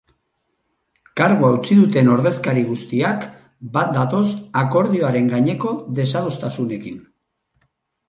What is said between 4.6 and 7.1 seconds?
akordioaren gaineko desadostasunekin.